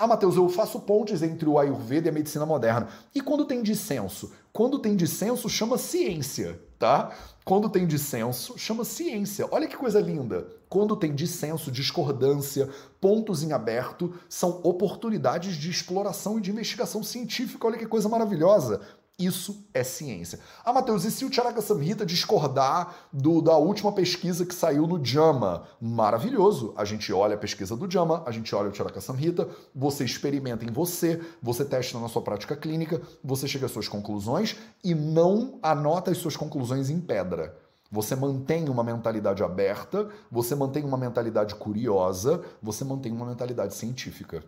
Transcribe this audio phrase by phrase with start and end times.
[0.00, 2.88] Ah, Matheus, eu faço pontes entre o Ayurveda e a medicina moderna.
[3.14, 4.32] E quando tem dissenso?
[4.50, 7.14] Quando tem dissenso, chama ciência, tá?
[7.44, 9.46] Quando tem dissenso, chama ciência.
[9.50, 10.46] Olha que coisa linda.
[10.70, 17.66] Quando tem dissenso, discordância, pontos em aberto, são oportunidades de exploração e de investigação científica.
[17.66, 18.80] Olha que coisa maravilhosa.
[19.20, 20.40] Isso é ciência.
[20.64, 25.04] Ah, Matheus, e se o Charaka Samhita discordar do, da última pesquisa que saiu no
[25.04, 25.64] JAMA?
[25.78, 26.72] Maravilhoso.
[26.74, 30.64] A gente olha a pesquisa do JAMA, a gente olha o Charaka Samhita, você experimenta
[30.64, 35.58] em você, você testa na sua prática clínica, você chega às suas conclusões e não
[35.62, 37.54] anota as suas conclusões em pedra.
[37.92, 44.42] Você mantém uma mentalidade aberta, você mantém uma mentalidade curiosa, você mantém uma mentalidade científica.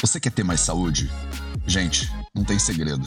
[0.00, 1.10] Você quer ter mais saúde?
[1.66, 3.04] Gente, não tem segredo.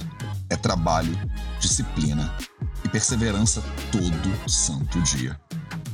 [0.49, 1.13] É trabalho,
[1.57, 2.35] disciplina
[2.83, 5.39] e perseverança todo santo dia.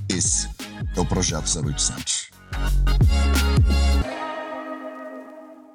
[0.10, 0.50] Esse
[0.96, 2.32] é o Projeto 0800.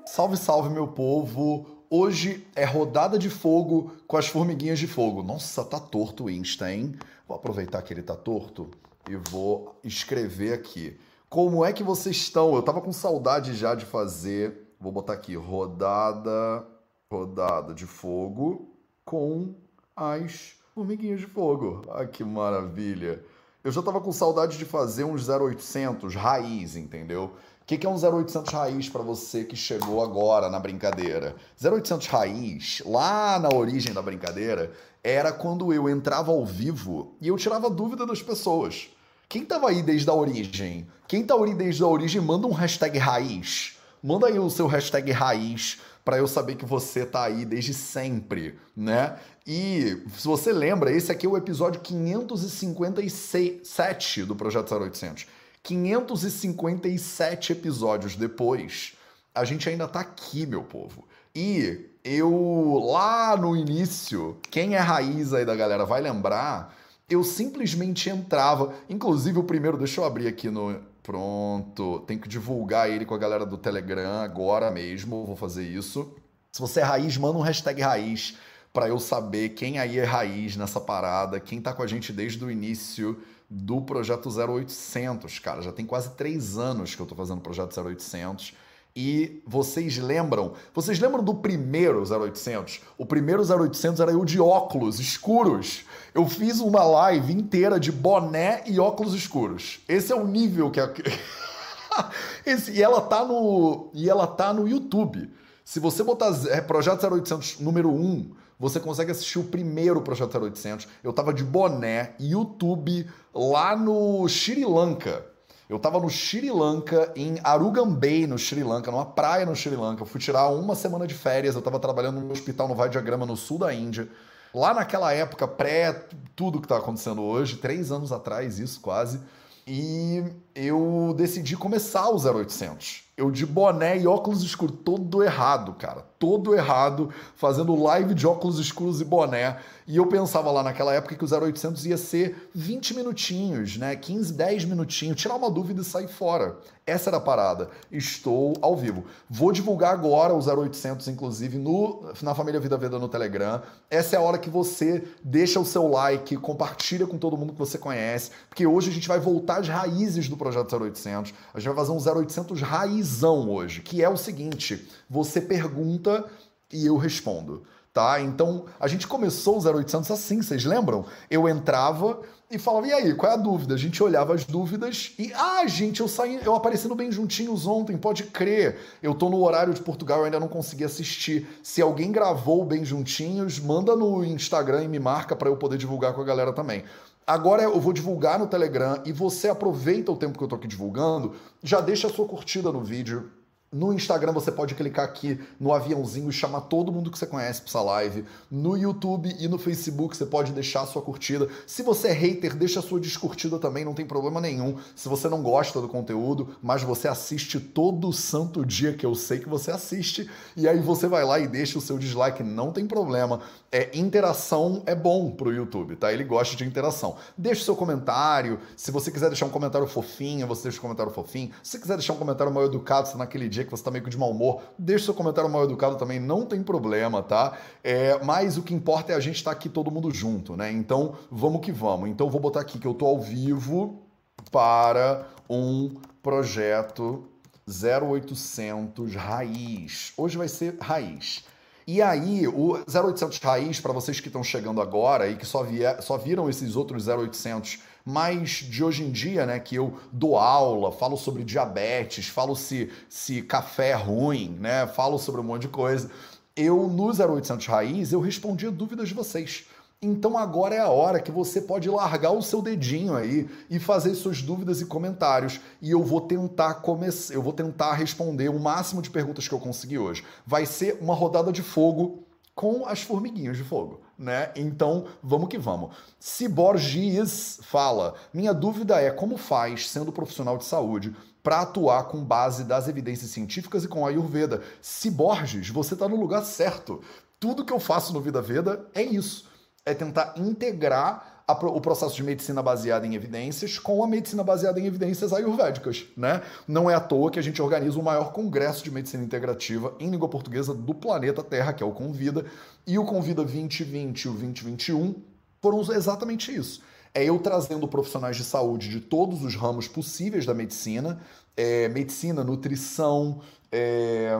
[0.04, 1.84] Salve, salve, meu povo!
[1.88, 5.22] Hoje é rodada de fogo com as formiguinhas de fogo.
[5.22, 6.96] Nossa, tá torto o Insta, hein?
[7.28, 8.72] Vou aproveitar que ele tá torto
[9.08, 10.98] e vou escrever aqui.
[11.28, 12.56] Como é que vocês estão?
[12.56, 16.66] Eu tava com saudade já de fazer Vou botar aqui rodada,
[17.08, 18.68] rodada de fogo
[19.04, 19.54] com
[19.94, 21.82] as formiguinhas de fogo.
[21.92, 23.24] Ai, que maravilha.
[23.62, 27.30] Eu já tava com saudade de fazer uns 0800 raiz, entendeu?
[27.60, 31.36] O que, que é um 0800 raiz para você que chegou agora na brincadeira?
[31.64, 37.36] 0800 raiz, lá na origem da brincadeira, era quando eu entrava ao vivo e eu
[37.36, 38.90] tirava dúvida das pessoas.
[39.28, 40.88] Quem tava aí desde a origem?
[41.06, 43.78] Quem tá aí desde a origem, manda um hashtag raiz.
[44.02, 48.58] Manda aí o seu hashtag raiz para eu saber que você tá aí desde sempre,
[48.76, 49.16] né?
[49.46, 55.28] E se você lembra, esse aqui é o episódio 557 do Projeto 0800.
[55.62, 58.94] 557 episódios depois,
[59.32, 61.06] a gente ainda tá aqui, meu povo.
[61.34, 66.74] E eu, lá no início, quem é raiz aí da galera vai lembrar,
[67.08, 68.74] eu simplesmente entrava.
[68.88, 72.00] Inclusive, o primeiro, deixa eu abrir aqui no, Pronto.
[72.06, 75.24] Tem que divulgar ele com a galera do Telegram agora mesmo.
[75.26, 76.14] Vou fazer isso.
[76.52, 78.36] Se você é raiz, manda um hashtag raiz
[78.72, 82.42] para eu saber quem aí é raiz nessa parada, quem tá com a gente desde
[82.44, 85.60] o início do projeto 0800, cara.
[85.60, 88.54] Já tem quase três anos que eu tô fazendo o projeto 0800.
[88.94, 90.52] E vocês lembram?
[90.74, 92.80] Vocês lembram do primeiro 0800?
[92.98, 95.84] O primeiro 0800 era eu de óculos escuros.
[96.14, 99.80] Eu fiz uma live inteira de boné e óculos escuros.
[99.88, 100.80] Esse é o nível que.
[102.44, 105.30] Esse, e ela tá no e ela tá no YouTube.
[105.64, 110.86] Se você botar é, Projeto 0800 número 1, você consegue assistir o primeiro Projeto 0800.
[111.02, 115.31] Eu tava de boné, YouTube, lá no Sri Lanka.
[115.68, 120.02] Eu tava no Sri Lanka, em Arugambei, no Sri Lanka, numa praia no Sri Lanka.
[120.02, 121.54] Eu fui tirar uma semana de férias.
[121.54, 124.08] Eu tava trabalhando num hospital no Vajragrama, no sul da Índia.
[124.54, 126.06] Lá naquela época, pré
[126.36, 129.20] tudo que tá acontecendo hoje, três anos atrás, isso quase.
[129.66, 130.24] E
[130.54, 136.54] eu decidi começar o 0800 eu de boné e óculos escuros, todo errado, cara, todo
[136.54, 139.58] errado, fazendo live de óculos escuros e boné.
[139.86, 143.94] E eu pensava lá naquela época que o 0800 ia ser 20 minutinhos, né?
[143.96, 146.56] 15, 10 minutinhos, tirar uma dúvida e sair fora.
[146.84, 147.68] Essa era a parada.
[147.90, 149.04] Estou ao vivo.
[149.30, 153.62] Vou divulgar agora o 0800, inclusive, no, na Família Vida Veda no Telegram.
[153.88, 157.58] Essa é a hora que você deixa o seu like, compartilha com todo mundo que
[157.58, 161.32] você conhece, porque hoje a gente vai voltar às raízes do projeto 0800.
[161.54, 166.24] A gente vai fazer um 0800 raiz visão hoje, que é o seguinte: você pergunta
[166.72, 167.64] e eu respondo.
[167.92, 168.22] Tá?
[168.22, 171.04] Então, a gente começou o 0800 assim, vocês lembram?
[171.30, 172.22] Eu entrava
[172.52, 173.74] e falava, e aí, qual é a dúvida?
[173.74, 177.66] A gente olhava as dúvidas e, ah, gente, eu saí, eu apareci no Bem Juntinhos
[177.66, 178.78] ontem, pode crer.
[179.02, 181.48] Eu tô no horário de Portugal, eu ainda não consegui assistir.
[181.62, 186.12] Se alguém gravou Bem Juntinhos, manda no Instagram e me marca para eu poder divulgar
[186.12, 186.84] com a galera também.
[187.26, 190.68] Agora eu vou divulgar no Telegram e você aproveita o tempo que eu tô aqui
[190.68, 191.32] divulgando,
[191.62, 193.30] já deixa a sua curtida no vídeo,
[193.72, 197.62] no Instagram você pode clicar aqui no aviãozinho e chamar todo mundo que você conhece
[197.62, 198.24] para essa live.
[198.50, 201.48] No YouTube e no Facebook você pode deixar a sua curtida.
[201.66, 204.76] Se você é hater, deixa a sua descurtida também, não tem problema nenhum.
[204.94, 209.38] Se você não gosta do conteúdo, mas você assiste todo santo dia que eu sei
[209.38, 212.86] que você assiste, e aí você vai lá e deixa o seu dislike, não tem
[212.86, 213.40] problema.
[213.70, 216.12] É, interação é bom pro YouTube, tá?
[216.12, 217.16] Ele gosta de interação.
[217.38, 218.58] Deixa o seu comentário.
[218.76, 221.50] Se você quiser deixar um comentário fofinho, você deixa um comentário fofinho.
[221.62, 224.04] Se você quiser deixar um comentário mal educado, se naquele dia que você tá meio
[224.04, 227.58] que de mau humor, deixa seu comentário mal educado também, não tem problema, tá?
[227.82, 230.70] É, mas o que importa é a gente estar tá aqui todo mundo junto, né?
[230.70, 232.08] Então, vamos que vamos.
[232.08, 234.02] Então, vou botar aqui que eu tô ao vivo
[234.50, 237.24] para um projeto
[237.68, 240.12] 0800 Raiz.
[240.16, 241.44] Hoje vai ser Raiz.
[241.86, 246.00] E aí, o 0800 Raiz, para vocês que estão chegando agora e que só, vier,
[246.00, 250.92] só viram esses outros 0800 mais de hoje em dia, né, que eu dou aula,
[250.92, 255.68] falo sobre diabetes, falo se, se café é ruim, né, falo sobre um monte de
[255.68, 256.10] coisa.
[256.54, 259.66] Eu, no 0800 Raiz, eu respondia dúvidas de vocês.
[260.04, 264.16] Então agora é a hora que você pode largar o seu dedinho aí e fazer
[264.16, 265.60] suas dúvidas e comentários.
[265.80, 269.60] E eu vou tentar começar, eu vou tentar responder o máximo de perguntas que eu
[269.60, 270.24] conseguir hoje.
[270.44, 274.50] Vai ser uma rodada de fogo com as formiguinhas de fogo, né?
[274.54, 275.94] Então, vamos que vamos.
[276.18, 282.64] Ciborgies fala: "Minha dúvida é como faz, sendo profissional de saúde, para atuar com base
[282.64, 284.62] das evidências científicas e com a Ayurveda.
[284.80, 287.02] Ciborges, você está no lugar certo.
[287.40, 289.50] Tudo que eu faço no Vida Veda é isso
[289.84, 294.86] é tentar integrar o processo de medicina baseada em evidências com a medicina baseada em
[294.86, 296.42] evidências ayurvédicas, né?
[296.66, 300.10] Não é à toa que a gente organiza o maior congresso de medicina integrativa em
[300.10, 302.44] língua portuguesa do planeta Terra, que é o Convida,
[302.86, 305.14] e o Convida 2020 e o 2021
[305.60, 306.82] foram exatamente isso.
[307.14, 311.20] É eu trazendo profissionais de saúde de todos os ramos possíveis da medicina,
[311.56, 313.40] é, medicina, nutrição,
[313.70, 314.30] é,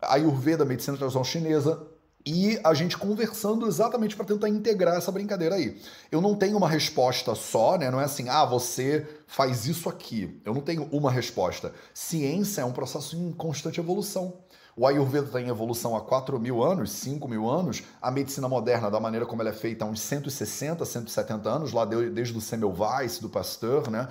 [0.00, 1.82] Ayurveda, medicina tradicional chinesa,
[2.26, 5.80] e a gente conversando exatamente para tentar integrar essa brincadeira aí.
[6.10, 7.88] Eu não tenho uma resposta só, né?
[7.88, 10.40] Não é assim, ah, você faz isso aqui.
[10.44, 11.72] Eu não tenho uma resposta.
[11.94, 14.34] Ciência é um processo em constante evolução.
[14.76, 17.82] O Ayurveda está em evolução há 4 mil anos, 5 mil anos.
[18.02, 21.84] A medicina moderna, da maneira como ela é feita, há uns 160, 170 anos, lá
[21.84, 24.08] desde o Semmelweis, do Pasteur, né?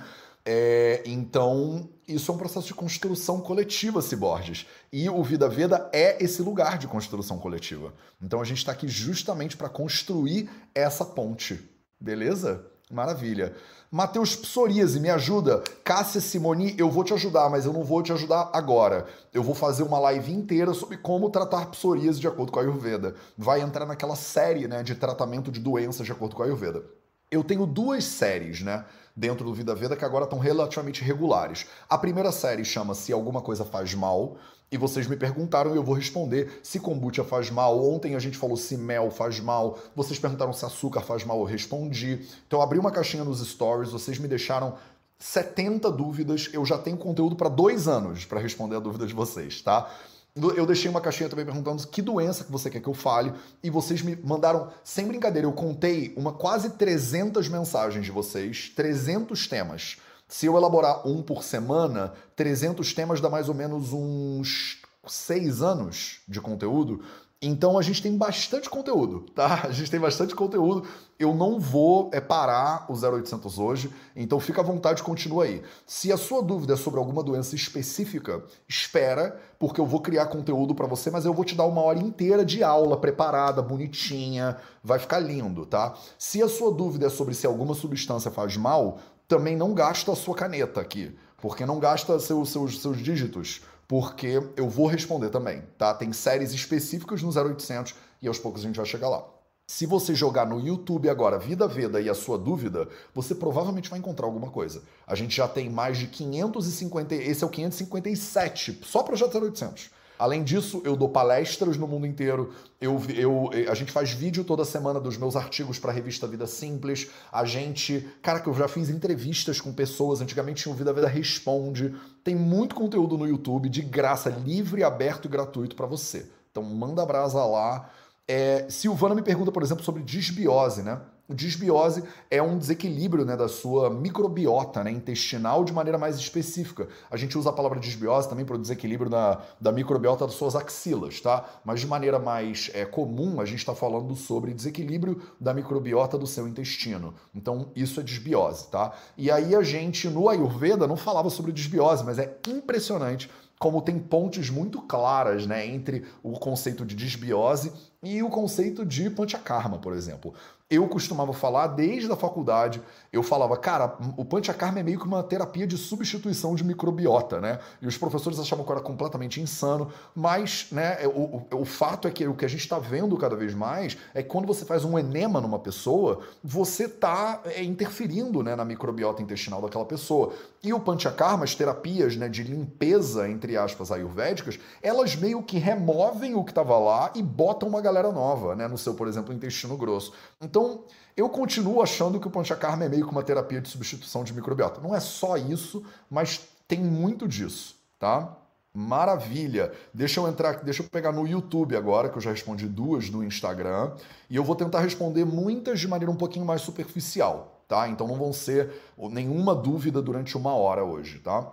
[0.48, 4.64] É, então, isso é um processo de construção coletiva, Ciborges.
[4.92, 7.92] E o Vida Veda é esse lugar de construção coletiva.
[8.22, 11.68] Então, a gente está aqui justamente para construir essa ponte.
[12.00, 12.64] Beleza?
[12.92, 13.56] Maravilha.
[13.90, 15.64] Matheus Psoríase, me ajuda.
[15.82, 19.06] Cássia Simoni, eu vou te ajudar, mas eu não vou te ajudar agora.
[19.34, 23.16] Eu vou fazer uma live inteira sobre como tratar psoríase de acordo com a Ayurveda.
[23.36, 26.84] Vai entrar naquela série né, de tratamento de doenças de acordo com a Ayurveda.
[27.28, 28.84] Eu tenho duas séries, né?
[29.16, 31.66] Dentro do Vida Veda que agora estão relativamente regulares.
[31.88, 34.36] A primeira série chama-se Alguma Coisa Faz Mal,
[34.70, 37.82] e vocês me perguntaram e eu vou responder se kombucha faz mal.
[37.88, 39.78] Ontem a gente falou se mel faz mal.
[39.94, 42.26] Vocês perguntaram se açúcar faz mal, eu respondi.
[42.46, 44.74] Então eu abri uma caixinha nos stories, vocês me deixaram
[45.18, 46.50] 70 dúvidas.
[46.52, 49.88] Eu já tenho conteúdo para dois anos para responder a dúvida de vocês, tá?
[50.36, 53.70] Eu deixei uma caixinha também perguntando que doença que você quer que eu fale e
[53.70, 59.96] vocês me mandaram, sem brincadeira, eu contei uma quase 300 mensagens de vocês, 300 temas.
[60.28, 66.20] Se eu elaborar um por semana, 300 temas dá mais ou menos uns seis anos
[66.28, 67.02] de conteúdo.
[67.40, 69.62] Então a gente tem bastante conteúdo, tá?
[69.64, 70.86] A gente tem bastante conteúdo.
[71.18, 75.62] Eu não vou é, parar o 0800 hoje, então fica à vontade, continua aí.
[75.86, 80.74] Se a sua dúvida é sobre alguma doença específica, espera, porque eu vou criar conteúdo
[80.74, 84.98] para você, mas eu vou te dar uma hora inteira de aula preparada, bonitinha, vai
[84.98, 85.94] ficar lindo, tá?
[86.18, 88.98] Se a sua dúvida é sobre se alguma substância faz mal,
[89.28, 94.42] também não gasta a sua caneta aqui, porque não gasta seus, seus, seus dígitos porque
[94.56, 95.94] eu vou responder também, tá?
[95.94, 99.24] Tem séries específicas no 0800 e aos poucos a gente vai chegar lá.
[99.68, 103.98] Se você jogar no YouTube agora Vida Veda e a sua dúvida, você provavelmente vai
[103.98, 104.82] encontrar alguma coisa.
[105.04, 109.90] A gente já tem mais de 550, esse é o 557, só projeto 0800.
[110.18, 112.52] Além disso, eu dou palestras no mundo inteiro.
[112.80, 116.46] Eu, eu, a gente faz vídeo toda semana dos meus artigos para a revista Vida
[116.46, 117.10] Simples.
[117.30, 118.08] A gente.
[118.22, 120.20] Cara, que eu já fiz entrevistas com pessoas.
[120.20, 121.94] Antigamente tinha o Vida Vida Responde.
[122.24, 126.26] Tem muito conteúdo no YouTube, de graça, livre, aberto e gratuito para você.
[126.50, 127.90] Então manda brasa lá.
[128.26, 131.00] É, Silvana me pergunta, por exemplo, sobre disbiose, né?
[131.28, 136.88] Disbiose é um desequilíbrio né, da sua microbiota né, intestinal de maneira mais específica.
[137.10, 140.54] A gente usa a palavra disbiose também para o desequilíbrio da, da microbiota das suas
[140.54, 141.44] axilas, tá?
[141.64, 146.28] Mas de maneira mais é, comum, a gente está falando sobre desequilíbrio da microbiota do
[146.28, 147.14] seu intestino.
[147.34, 148.92] Então, isso é disbiose, tá?
[149.16, 153.28] E aí a gente, no Ayurveda, não falava sobre disbiose, mas é impressionante
[153.58, 159.08] como tem pontes muito claras né, entre o conceito de disbiose e o conceito de
[159.08, 160.34] panchakarma, por exemplo
[160.68, 162.82] eu costumava falar desde a faculdade,
[163.12, 167.60] eu falava, cara, o Panchakarma é meio que uma terapia de substituição de microbiota, né?
[167.80, 172.10] E os professores achavam que era completamente insano, mas, né, o, o, o fato é
[172.10, 174.84] que o que a gente está vendo cada vez mais é que quando você faz
[174.84, 180.32] um enema numa pessoa, você está é, interferindo né, na microbiota intestinal daquela pessoa.
[180.64, 186.34] E o Panchakarma, as terapias né, de limpeza, entre aspas, ayurvédicas, elas meio que removem
[186.34, 189.76] o que estava lá e botam uma galera nova, né, no seu, por exemplo, intestino
[189.76, 190.12] grosso.
[190.40, 190.84] Então, então,
[191.14, 194.80] eu continuo achando que o Panchakarma é meio que uma terapia de substituição de microbiota.
[194.80, 198.34] Não é só isso, mas tem muito disso, tá?
[198.72, 199.70] Maravilha.
[199.92, 203.22] Deixa eu entrar, deixa eu pegar no YouTube agora, que eu já respondi duas no
[203.22, 203.92] Instagram,
[204.30, 207.86] e eu vou tentar responder muitas de maneira um pouquinho mais superficial, tá?
[207.86, 208.70] Então não vão ser
[209.10, 211.52] nenhuma dúvida durante uma hora hoje, tá?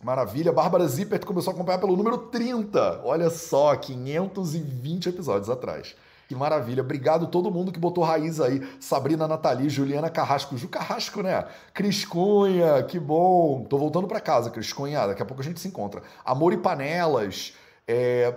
[0.00, 0.52] Maravilha.
[0.52, 3.00] Bárbara Zippert começou a acompanhar pelo número 30.
[3.04, 5.96] Olha só, 520 episódios atrás.
[6.28, 6.82] Que maravilha.
[6.82, 8.66] Obrigado todo mundo que botou raiz aí.
[8.80, 10.56] Sabrina Nathalie, Juliana Carrasco.
[10.56, 11.44] Ju Carrasco, né?
[11.72, 13.64] Cris Cunha, que bom.
[13.64, 15.06] Tô voltando para casa, Cris Cunha.
[15.06, 16.02] Daqui a pouco a gente se encontra.
[16.24, 17.54] Amor e Panelas.
[17.86, 18.34] É,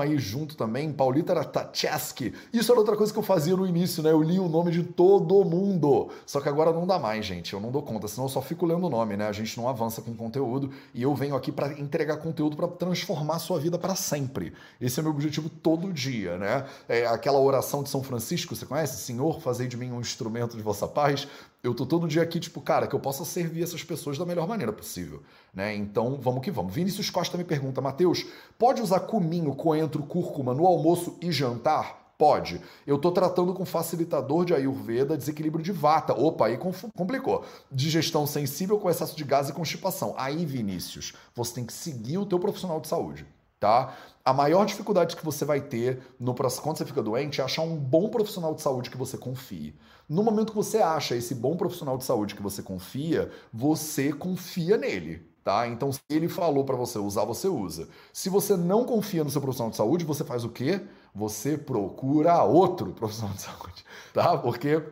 [0.00, 2.32] aí junto também, Paulita Ratacheski.
[2.50, 4.10] Isso era outra coisa que eu fazia no início, né?
[4.10, 6.08] Eu li o nome de todo mundo.
[6.24, 7.52] Só que agora não dá mais, gente.
[7.52, 9.28] Eu não dou conta, senão eu só fico lendo o nome, né?
[9.28, 13.36] A gente não avança com conteúdo e eu venho aqui para entregar conteúdo para transformar
[13.36, 14.54] a sua vida para sempre.
[14.80, 16.64] Esse é meu objetivo todo dia, né?
[16.88, 19.04] É aquela oração de São Francisco, você conhece?
[19.04, 21.28] Senhor, fazei de mim um instrumento de vossa paz.
[21.62, 24.46] Eu tô todo dia aqui, tipo, cara, que eu possa servir essas pessoas da melhor
[24.46, 25.22] maneira possível,
[25.52, 25.74] né?
[25.74, 26.72] Então, vamos que vamos.
[26.72, 28.24] Vinícius Costa me pergunta, Mateus,
[28.56, 32.14] pode usar cominho, coentro, cúrcuma no almoço e jantar?
[32.16, 32.60] Pode.
[32.86, 36.12] Eu estou tratando com facilitador de Ayurveda, desequilíbrio de vata.
[36.12, 36.58] Opa, aí
[36.96, 37.44] complicou.
[37.70, 40.14] Digestão sensível com excesso de gás e constipação.
[40.16, 43.24] Aí, Vinícius, você tem que seguir o teu profissional de saúde,
[43.58, 43.94] tá?
[44.24, 47.76] A maior dificuldade que você vai ter no quando você fica doente é achar um
[47.76, 49.74] bom profissional de saúde que você confie.
[50.08, 54.76] No momento que você acha esse bom profissional de saúde que você confia, você confia
[54.76, 55.26] nele.
[55.42, 55.66] Tá?
[55.66, 57.88] Então, se ele falou para você usar, você usa.
[58.12, 60.82] Se você não confia no seu profissional de saúde, você faz o quê?
[61.14, 64.36] Você procura outro profissional de saúde, tá?
[64.36, 64.82] Porque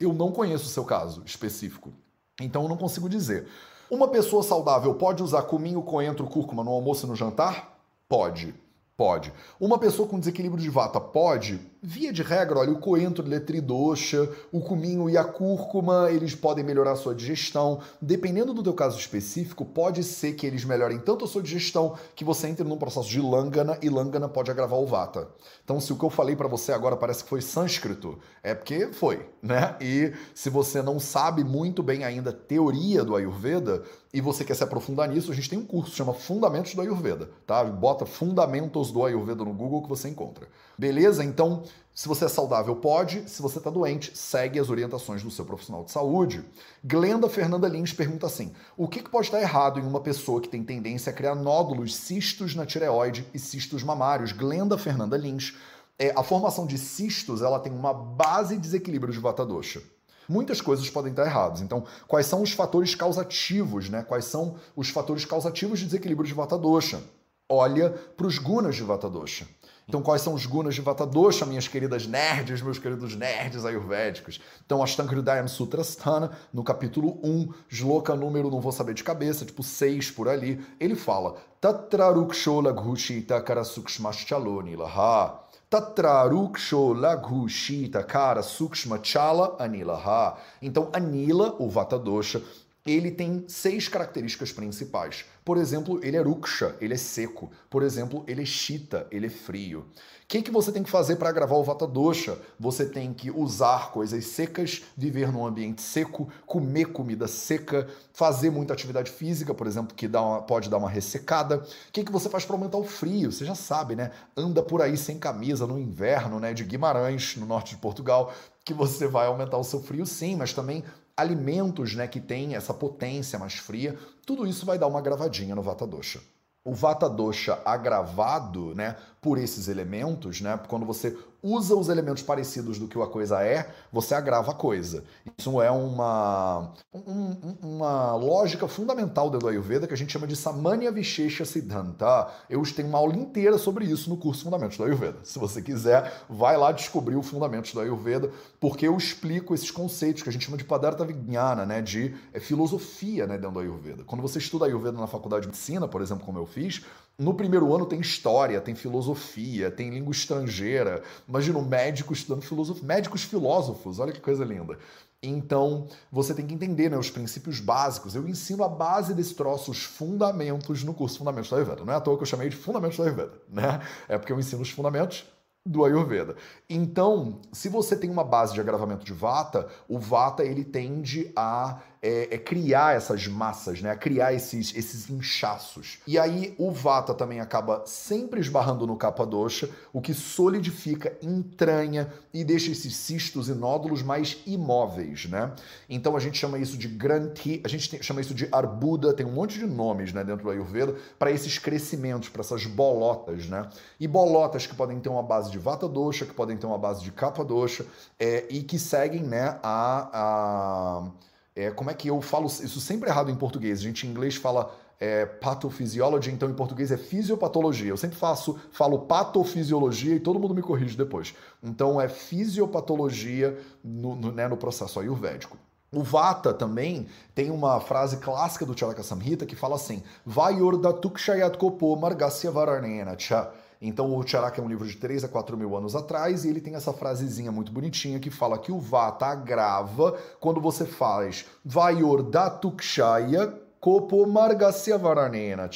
[0.00, 1.92] eu não conheço o seu caso específico.
[2.40, 3.46] Então, eu não consigo dizer.
[3.90, 7.75] Uma pessoa saudável pode usar cominho, coentro, cúrcuma no almoço e no jantar?
[8.08, 8.54] Pode.
[8.96, 9.32] Pode.
[9.60, 11.60] Uma pessoa com desequilíbrio de vata pode?
[11.88, 16.64] Via de regra, olha, o coentro ele tridosha, o cominho e a cúrcuma, eles podem
[16.64, 17.78] melhorar a sua digestão.
[18.02, 22.24] Dependendo do teu caso específico, pode ser que eles melhorem tanto a sua digestão que
[22.24, 25.28] você entre num processo de lângana e lângana pode agravar o vata.
[25.64, 28.88] Então, se o que eu falei para você agora parece que foi sânscrito, é porque
[28.88, 29.76] foi, né?
[29.80, 33.84] E se você não sabe muito bem ainda a teoria do Ayurveda,
[34.16, 36.80] e você quer se aprofundar nisso, a gente tem um curso que chama Fundamentos do
[36.80, 37.62] Ayurveda, tá?
[37.62, 40.48] Bota Fundamentos do Ayurveda no Google que você encontra.
[40.78, 41.22] Beleza?
[41.22, 41.64] Então,
[41.94, 43.28] se você é saudável, pode.
[43.28, 46.44] Se você está doente, segue as orientações do seu profissional de saúde.
[46.84, 50.48] Glenda Fernanda Lins pergunta assim: o que, que pode estar errado em uma pessoa que
[50.48, 54.32] tem tendência a criar nódulos, cistos na tireoide e cistos mamários?
[54.32, 55.54] Glenda Fernanda Lins.
[55.98, 59.80] É, a formação de cistos ela tem uma base de desequilíbrio de vata dosha
[60.28, 61.60] muitas coisas podem estar erradas.
[61.60, 64.02] Então, quais são os fatores causativos, né?
[64.02, 67.00] Quais são os fatores causativos de desequilíbrio de Vata Dosha?
[67.48, 69.46] Olha para os gunas de Vata Dosha.
[69.88, 74.40] Então, quais são os gunas de Vata Dosha, minhas queridas nerds, meus queridos nerds ayurvédicos?
[74.64, 79.62] Então, Ashtanga Hridayam Sutrasthana, no capítulo 1, shloka número, não vou saber de cabeça, tipo
[79.62, 85.46] 6 por ali, ele fala Tatrarukshola Ghushita Karasukshmaschaloni Laha.
[85.68, 90.38] Tatraruksho laghu shita kara sukshma chala anilaha.
[90.62, 92.40] Então, anila, o vata dosha,
[92.86, 95.24] ele tem seis características principais.
[95.44, 97.50] Por exemplo, ele é ruksha, ele é seco.
[97.68, 99.80] Por exemplo, ele é shita, ele é frio.
[100.26, 102.36] O que, que você tem que fazer para gravar o Vata Dosha?
[102.58, 108.72] Você tem que usar coisas secas, viver num ambiente seco, comer comida seca, fazer muita
[108.72, 111.58] atividade física, por exemplo, que dá uma, pode dar uma ressecada.
[111.58, 113.30] O que, que você faz para aumentar o frio?
[113.30, 114.10] Você já sabe, né?
[114.36, 116.52] Anda por aí sem camisa no inverno, né?
[116.52, 118.32] De Guimarães, no norte de Portugal,
[118.64, 120.82] que você vai aumentar o seu frio sim, mas também
[121.16, 125.62] alimentos né, que têm essa potência mais fria, tudo isso vai dar uma gravadinha no
[125.62, 126.20] Vata Dosha.
[126.64, 132.78] O Vata Dosha agravado né, por esses elementos, né, quando você usa os elementos parecidos
[132.78, 135.04] do que a coisa é, você agrava a coisa.
[135.38, 140.36] Isso é uma, um, uma lógica fundamental dentro do Ayurveda que a gente chama de
[140.36, 142.28] Samanya Vishesha Siddhanta.
[142.48, 145.18] Eu tenho uma aula inteira sobre isso no curso Fundamentos do Ayurveda.
[145.24, 150.22] Se você quiser, vai lá descobrir o Fundamentos do Ayurveda, porque eu explico esses conceitos
[150.22, 154.04] que a gente chama de Padartha Vijnana, né, de é, filosofia né, dentro do Ayurveda.
[154.04, 156.84] Quando você estuda Ayurveda na faculdade de medicina, por exemplo, como eu fiz,
[157.18, 161.02] no primeiro ano tem história, tem filosofia, tem língua estrangeira.
[161.26, 162.84] Imagina um médico estudando filosofia.
[162.86, 164.78] Médicos filósofos, olha que coisa linda.
[165.22, 168.14] Então, você tem que entender né, os princípios básicos.
[168.14, 171.84] Eu ensino a base desse troço, os fundamentos, no curso Fundamentos da Ayurveda.
[171.84, 173.80] Não é à toa que eu chamei de Fundamentos da Ayurveda, né?
[174.08, 175.24] É porque eu ensino os fundamentos
[175.66, 176.36] do Ayurveda.
[176.70, 181.80] Então, se você tem uma base de agravamento de Vata, o Vata ele tende a
[182.02, 183.94] é, é, criar essas massas, né?
[183.96, 185.98] criar esses, esses inchaços.
[186.06, 192.12] E aí o vata também acaba sempre esbarrando no capa dosha, o que solidifica, entranha
[192.32, 195.52] e deixa esses cistos e nódulos mais imóveis, né?
[195.88, 199.24] Então a gente chama isso de granthi, a gente tem, chama isso de arbuda, tem
[199.24, 203.68] um monte de nomes, né, dentro do Ayurveda para esses crescimentos, para essas bolotas, né?
[203.98, 207.02] E bolotas que podem ter uma base de vata dosha, que podem ter uma base
[207.02, 207.86] de capa dosha,
[208.18, 211.10] é, e que seguem, né, a, a
[211.56, 213.78] é, como é que eu falo isso sempre errado em português?
[213.78, 214.70] A gente em inglês fala
[215.00, 217.88] é, pathophysiology, então em português é fisiopatologia.
[217.88, 221.34] Eu sempre faço, falo patofisiologia e todo mundo me corrige depois.
[221.62, 225.56] Então é fisiopatologia no, no, né, no processo ayurvédico.
[225.90, 231.56] O Vata também tem uma frase clássica do Charaka Samhita que fala assim: Vayorda tukshayat
[231.56, 233.50] kopo margasya varanena cha.
[233.88, 236.60] Então, o Charaka é um livro de 3 a 4 mil anos atrás e ele
[236.60, 242.22] tem essa frasezinha muito bonitinha que fala que o Vata agrava quando você faz Vayor
[242.22, 245.70] Datukshaya Kopo Margasya Varanena.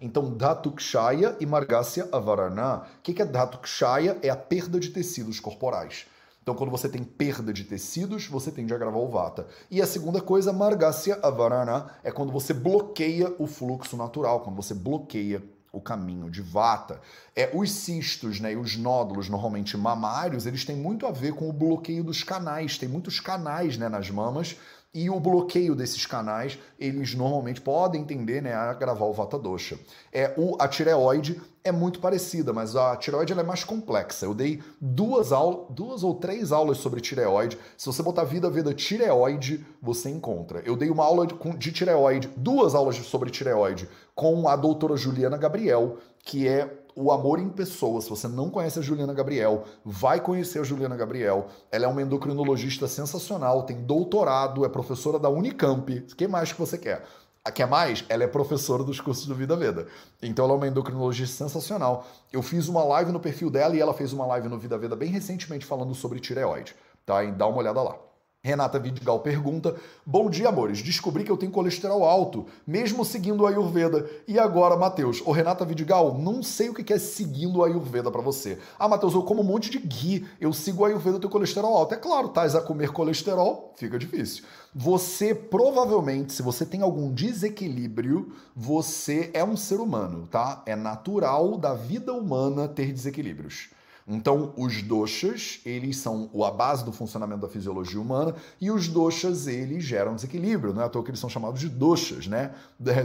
[0.00, 2.82] Então, Datukshaya e Margasya Avarana.
[2.98, 4.18] O que é Datukshaya?
[4.20, 6.06] É a perda de tecidos corporais.
[6.42, 9.46] Então, quando você tem perda de tecidos, você tende a agravar o vata.
[9.70, 14.74] E a segunda coisa, margasya avarana, é quando você bloqueia o fluxo natural, quando você
[14.74, 15.42] bloqueia
[15.74, 17.00] o caminho de vata.
[17.34, 21.48] É, os cistos né, e os nódulos, normalmente mamários, eles têm muito a ver com
[21.48, 22.78] o bloqueio dos canais.
[22.78, 24.56] Tem muitos canais né, nas mamas
[24.94, 29.76] e o bloqueio desses canais, eles normalmente podem tender né, a agravar o Vata Dosha.
[30.12, 34.24] É, o, a tireoide é muito parecida, mas a tireoide é mais complexa.
[34.24, 37.58] Eu dei duas, aulas, duas ou três aulas sobre tireoide.
[37.76, 40.60] Se você botar Vida Veda Tireoide, você encontra.
[40.64, 45.36] Eu dei uma aula de, de tireoide, duas aulas sobre tireoide, com a doutora Juliana
[45.36, 48.00] Gabriel, que é o Amor em Pessoa.
[48.00, 51.48] Se você não conhece a Juliana Gabriel, vai conhecer a Juliana Gabriel.
[51.70, 55.92] Ela é uma endocrinologista sensacional, tem doutorado, é professora da Unicamp.
[56.10, 57.04] O que mais que você quer?
[57.44, 58.04] A que é mais?
[58.08, 59.86] Ela é professora dos cursos do Vida Veda.
[60.22, 62.06] Então ela é uma endocrinologista sensacional.
[62.32, 64.96] Eu fiz uma live no perfil dela e ela fez uma live no Vida Veda
[64.96, 66.74] bem recentemente falando sobre tireoide.
[67.04, 67.22] Tá?
[67.22, 67.98] E dá uma olhada lá.
[68.44, 69.74] Renata Vidigal pergunta:
[70.04, 70.82] Bom dia, amores.
[70.82, 74.06] Descobri que eu tenho colesterol alto, mesmo seguindo a Ayurveda.
[74.28, 75.22] E agora, Matheus?
[75.24, 78.58] Ô, Renata Vidigal, não sei o que é seguindo a Ayurveda para você.
[78.78, 81.74] Ah, Matheus, eu como um monte de ghee, eu sigo a Ayurveda, eu tenho colesterol
[81.74, 81.94] alto.
[81.94, 84.44] É claro, tais a comer colesterol, fica difícil.
[84.74, 90.62] Você provavelmente, se você tem algum desequilíbrio, você é um ser humano, tá?
[90.66, 93.70] É natural da vida humana ter desequilíbrios.
[94.06, 99.46] Então, os doshas, eles são a base do funcionamento da fisiologia humana e os doshas,
[99.46, 102.54] eles geram desequilíbrio, não é à toa que eles são chamados de doshas, né?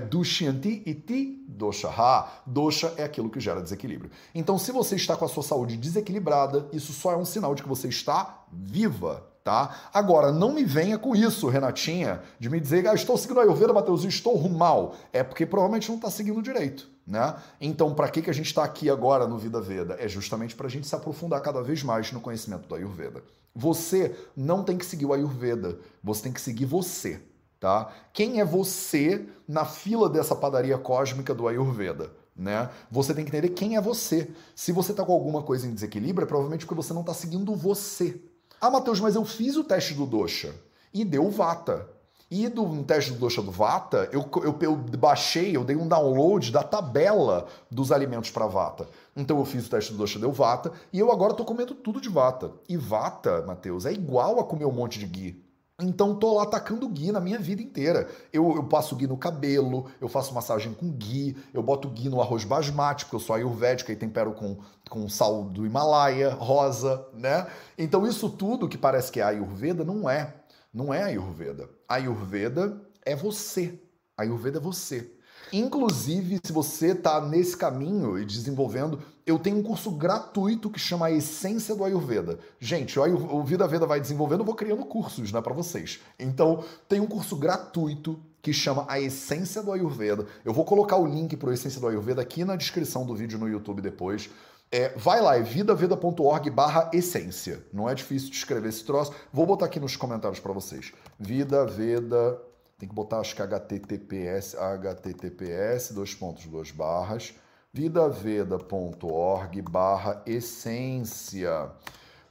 [0.10, 2.28] Dushyanti iti doshaha.
[2.46, 4.12] Dosha é aquilo que gera desequilíbrio.
[4.36, 7.64] Então, se você está com a sua saúde desequilibrada, isso só é um sinal de
[7.64, 9.90] que você está viva, tá?
[9.94, 13.72] Agora, não me venha com isso, Renatinha, de me dizer, ah, estou seguindo a Ayurveda,
[13.72, 14.96] Matheus, estou mal.
[15.14, 16.90] É porque provavelmente não está seguindo direito.
[17.10, 17.36] Né?
[17.60, 19.96] Então, para que, que a gente está aqui agora no Vida Veda?
[20.00, 23.24] É justamente para a gente se aprofundar cada vez mais no conhecimento do Ayurveda.
[23.56, 27.20] Você não tem que seguir o Ayurveda, você tem que seguir você.
[27.60, 27.92] Tá?
[28.14, 32.12] Quem é você na fila dessa padaria cósmica do Ayurveda?
[32.36, 32.70] Né?
[32.92, 34.30] Você tem que entender quem é você.
[34.54, 37.56] Se você está com alguma coisa em desequilíbrio, é provavelmente porque você não está seguindo
[37.56, 38.22] você.
[38.62, 40.54] Ah, Matheus, mas eu fiz o teste do dosha
[40.94, 41.90] e deu vata.
[42.32, 46.52] E do teste do Dosha do Vata, eu, eu, eu, baixei, eu dei um download
[46.52, 48.88] da tabela dos alimentos para Vata.
[49.16, 52.00] Então eu fiz o teste do Dosha do Vata e eu agora tô comendo tudo
[52.00, 52.52] de Vata.
[52.68, 55.44] E Vata, Matheus, é igual a comer um monte de ghee.
[55.82, 58.08] Então tô lá atacando ghee na minha vida inteira.
[58.32, 62.22] Eu, eu passo ghee no cabelo, eu faço massagem com ghee, eu boto ghee no
[62.22, 67.48] arroz basmati, porque eu sou ayurvédica e tempero com, com sal do Himalaia, rosa, né?
[67.78, 70.36] Então isso tudo que parece que é ayurveda não é.
[70.74, 71.70] Não é Ayurveda.
[71.88, 73.80] Ayurveda é você.
[74.18, 75.12] Ayurveda é você.
[75.52, 81.08] Inclusive, se você está nesse caminho e desenvolvendo, eu tenho um curso gratuito que chama
[81.08, 82.40] a Essência do Ayurveda.
[82.60, 86.00] Gente, o Vida Veda vai desenvolvendo, eu vou criando cursos né, para vocês.
[86.20, 90.26] Então, tem um curso gratuito que chama A Essência do Ayurveda.
[90.46, 93.40] Eu vou colocar o link para a Essência do Ayurveda aqui na descrição do vídeo
[93.40, 94.30] no YouTube depois.
[94.72, 97.66] É, vai lá, é vidaveda.org barra essência.
[97.74, 99.14] Não é difícil de escrever esse troço.
[99.34, 100.94] Vou botar aqui nos comentários para vocês.
[101.20, 102.40] Vida Veda,
[102.78, 107.34] tem que botar acho que https, https, dois pontos, duas barras,
[107.74, 111.72] vidaveda.org barra essência.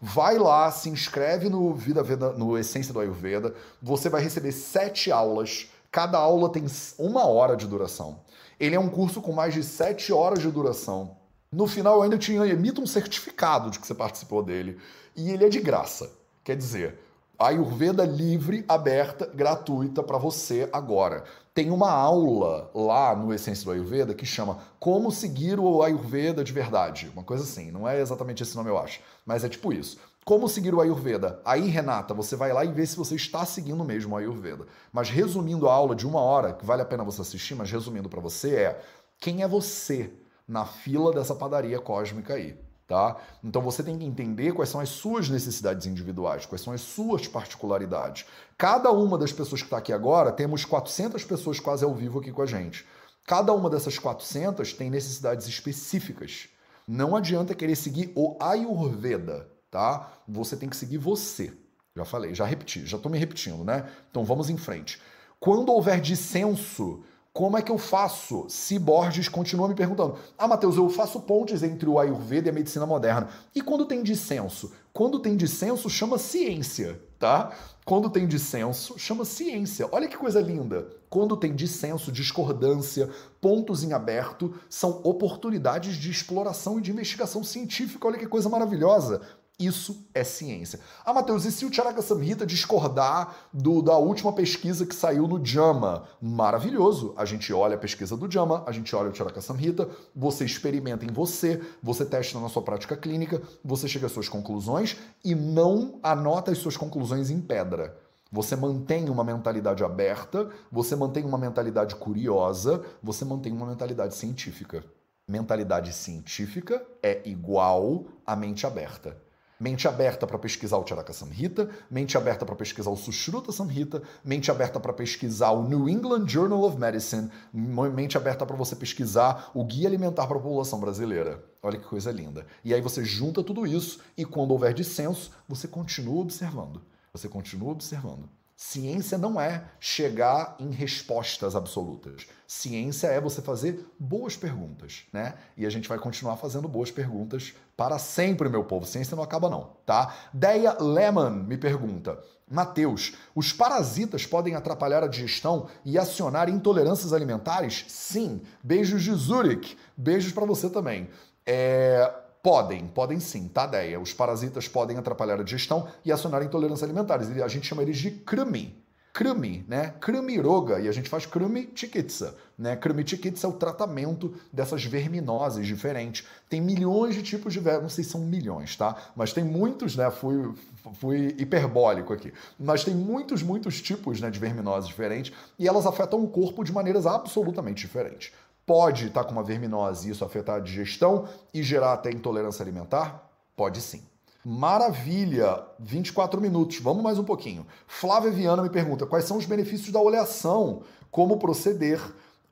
[0.01, 3.53] Vai lá, se inscreve no Vida Veda, no Essência do Ayurveda.
[3.83, 5.73] Você vai receber sete aulas.
[5.91, 6.65] Cada aula tem
[6.99, 8.21] uma hora de duração.
[8.61, 11.17] Ele é um curso com mais de sete horas de duração.
[11.51, 14.79] No final, ainda te emito um certificado de que você participou dele.
[15.17, 16.11] E ele é de graça.
[16.45, 16.99] Quer dizer,
[17.39, 21.25] Ayurveda livre, aberta, gratuita para você agora.
[21.55, 26.53] Tem uma aula lá no Essência do Ayurveda que chama Como Seguir o Ayurveda de
[26.53, 27.11] Verdade.
[27.15, 29.99] Uma coisa assim, não é exatamente esse nome, eu acho, mas é tipo isso.
[30.25, 31.41] Como seguir o Ayurveda?
[31.43, 34.67] Aí, Renata, você vai lá e vê se você está seguindo mesmo o Ayurveda.
[34.93, 38.11] Mas resumindo a aula de uma hora, que vale a pena você assistir, mas resumindo
[38.11, 38.83] para você é
[39.19, 40.13] quem é você
[40.49, 42.59] na fila dessa padaria cósmica aí
[42.89, 43.19] tá?
[43.45, 47.29] Então você tem que entender quais são as suas necessidades individuais, quais são as suas
[47.29, 48.25] particularidades.
[48.57, 52.33] Cada uma das pessoas que está aqui agora, temos 400 pessoas quase ao vivo aqui
[52.33, 52.87] com a gente.
[53.27, 56.49] Cada uma dessas 400 tem necessidades específicas.
[56.87, 60.11] Não adianta querer seguir o Ayurveda, tá?
[60.27, 61.53] Você tem que seguir você.
[61.95, 63.87] Já falei, já repeti, já estou me repetindo, né?
[64.11, 64.99] Então vamos em frente.
[65.39, 67.05] Quando houver dissenso
[67.39, 68.47] como é que eu faço?
[68.49, 72.53] Se Borges continua me perguntando: Ah, Matheus, eu faço pontes entre o Ayurveda e a
[72.53, 73.29] medicina moderna.
[73.55, 74.73] E quando tem dissenso?
[74.93, 77.53] Quando tem dissenso, chama ciência, tá?
[77.85, 79.89] Quando tem dissenso, chama ciência.
[79.93, 80.89] Olha que coisa linda.
[81.09, 83.09] Quando tem dissenso, discordância,
[83.41, 88.09] pontos em aberto, são oportunidades de exploração e de investigação científica.
[88.09, 89.21] Olha que coisa maravilhosa.
[89.59, 90.79] Isso é ciência.
[91.05, 95.45] Ah, Matheus, e se o Charaka Samhita discordar do, da última pesquisa que saiu no
[95.45, 96.05] JAMA?
[96.23, 97.13] Maravilhoso.
[97.17, 101.05] A gente olha a pesquisa do JAMA, a gente olha o Charaka Samhita, você experimenta
[101.05, 105.99] em você, você testa na sua prática clínica, você chega às suas conclusões e não
[106.05, 107.99] anota as suas conclusões em pedra.
[108.31, 114.85] Você mantém uma mentalidade aberta, você mantém uma mentalidade curiosa, você mantém uma mentalidade científica.
[115.27, 119.27] Mentalidade científica é igual à mente aberta.
[119.61, 124.53] Mente aberta para pesquisar o Charaka Samhita, mente aberta para pesquisar o Sushruta Samhita, mente
[124.53, 129.65] aberta para pesquisar o New England Journal of Medicine, mente aberta para você pesquisar o
[129.65, 131.45] Guia Alimentar para a População Brasileira.
[131.61, 132.47] Olha que coisa linda.
[132.65, 136.81] E aí você junta tudo isso e quando houver dissenso, você continua observando.
[137.13, 138.38] Você continua observando.
[138.61, 142.27] Ciência não é chegar em respostas absolutas.
[142.45, 145.35] Ciência é você fazer boas perguntas, né?
[145.57, 148.85] E a gente vai continuar fazendo boas perguntas para sempre, meu povo.
[148.85, 150.13] Ciência não acaba não, tá?
[150.35, 152.19] Deia Lehman me pergunta:
[152.51, 157.85] Mateus, os parasitas podem atrapalhar a digestão e acionar intolerâncias alimentares?
[157.87, 158.43] Sim.
[158.61, 159.79] Beijos de Zurich.
[159.97, 161.09] Beijos para você também.
[161.47, 162.13] É,
[162.49, 164.01] Podem, podem sim, tá, ideia.
[164.01, 167.29] Os parasitas podem atrapalhar a digestão e acionar intolerâncias alimentares.
[167.43, 168.83] A gente chama eles de krumi.
[169.13, 169.93] Krumi, né?
[170.01, 172.75] Krumi-roga, e a gente faz krumi chikitsa, né?
[172.75, 176.27] Krumi chikitsa é o tratamento dessas verminoses diferentes.
[176.49, 178.97] Tem milhões de tipos de vermes, não sei se são milhões, tá?
[179.15, 180.11] Mas tem muitos, né?
[180.11, 180.55] Fui,
[180.95, 182.33] fui hiperbólico aqui.
[182.59, 186.73] Mas tem muitos, muitos tipos né, de verminoses diferentes e elas afetam o corpo de
[186.73, 188.33] maneiras absolutamente diferentes.
[188.69, 193.27] Pode estar com uma verminose e isso afetar a digestão e gerar até intolerância alimentar?
[193.57, 194.03] Pode sim.
[194.45, 195.65] Maravilha!
[195.79, 197.67] 24 minutos, vamos mais um pouquinho.
[197.87, 201.99] Flávia Viana me pergunta quais são os benefícios da oleação, como proceder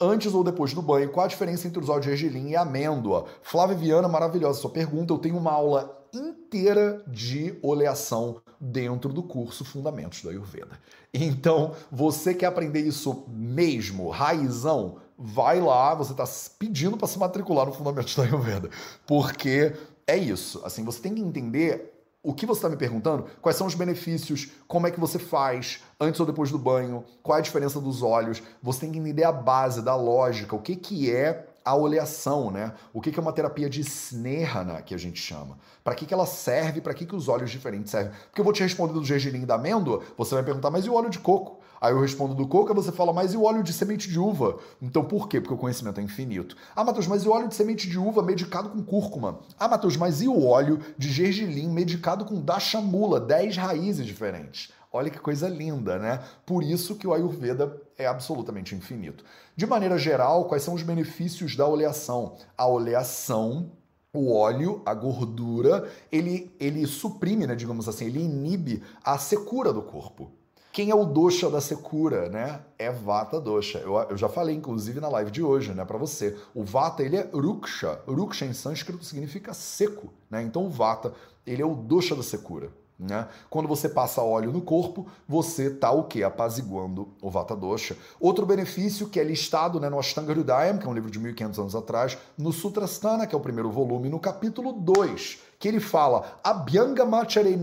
[0.00, 3.26] antes ou depois do banho, qual a diferença entre os óleo de gergelim e amêndoa.
[3.42, 5.12] Flávia Viana, maravilhosa sua pergunta.
[5.12, 10.80] Eu tenho uma aula inteira de oleação dentro do curso Fundamentos da Ayurveda.
[11.12, 14.96] Então, você quer aprender isso mesmo, raizão?
[15.18, 16.24] Vai lá, você está
[16.58, 18.70] pedindo para se matricular no Fundamentos da Ayurveda.
[19.06, 19.74] Porque
[20.06, 20.60] é isso.
[20.64, 24.48] Assim, você tem que entender o que você está me perguntando, quais são os benefícios,
[24.66, 28.02] como é que você faz antes ou depois do banho, qual é a diferença dos
[28.02, 28.42] olhos.
[28.60, 32.72] Você tem que entender a base da lógica, o que, que é a oleação, né?
[32.92, 35.56] O que, que é uma terapia de Snehana, que a gente chama.
[35.84, 38.12] Para que, que ela serve, para que, que os óleos diferentes servem.
[38.26, 40.90] Porque eu vou te responder do gergelim e da amêndoa, você vai perguntar, mas e
[40.90, 41.55] o óleo de coco?
[41.80, 44.58] Aí eu respondo do coco, você fala, mas e o óleo de semente de uva?
[44.80, 45.40] Então por quê?
[45.40, 46.56] Porque o conhecimento é infinito.
[46.74, 49.40] Ah, Matheus, mas e o óleo de semente de uva medicado com cúrcuma?
[49.58, 54.72] Ah, Matheus, mas e o óleo de gergelim medicado com dashamula, 10 raízes diferentes?
[54.92, 56.22] Olha que coisa linda, né?
[56.46, 59.24] Por isso que o Ayurveda é absolutamente infinito.
[59.54, 62.36] De maneira geral, quais são os benefícios da oleação?
[62.56, 63.72] A oleação
[64.16, 69.82] o óleo, a gordura, ele, ele suprime, né, digamos assim, ele inibe a secura do
[69.82, 70.32] corpo.
[70.76, 72.60] Quem é o dosha da secura, né?
[72.78, 73.78] É Vata dosha.
[73.78, 76.36] Eu, eu já falei, inclusive, na live de hoje, né, para você.
[76.54, 77.98] O Vata, ele é Ruksha.
[78.06, 80.42] Ruksha em sânscrito significa seco, né?
[80.42, 81.14] Então o Vata,
[81.46, 82.70] ele é o dosha da secura.
[82.98, 83.26] Né?
[83.48, 86.22] Quando você passa óleo no corpo, você está o que?
[86.22, 87.96] Apaziguando o Vata Dosha.
[88.20, 91.58] Outro benefício que é listado né, no Ashtanga Hridayam, que é um livro de 1500
[91.58, 96.38] anos atrás, no Sutrasthana, que é o primeiro volume, no capítulo 2, que ele fala
[96.44, 97.56] Abhyanga Machare.